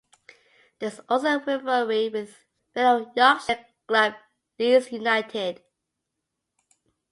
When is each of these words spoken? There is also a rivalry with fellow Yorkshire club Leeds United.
There 0.79 0.89
is 0.89 0.99
also 1.09 1.27
a 1.27 1.37
rivalry 1.45 2.09
with 2.09 2.35
fellow 2.73 3.11
Yorkshire 3.15 3.67
club 3.85 4.15
Leeds 4.57 4.91
United. 4.91 5.61